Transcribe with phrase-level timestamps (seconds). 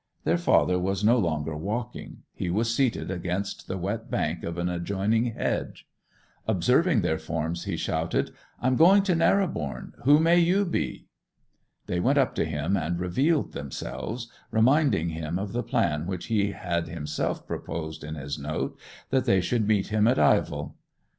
[0.23, 4.67] Their father was no longer walking; he was seated against the wet bank of an
[4.67, 5.85] adjoining hedge.
[6.47, 8.31] Observing their forms he shouted,
[8.63, 11.05] 'I'm going to Narrobourne; who may you be?'
[11.85, 16.51] They went up to him, and revealed themselves, reminding him of the plan which he
[16.53, 18.79] had himself proposed in his note,
[19.11, 20.77] that they should meet him at Ivell.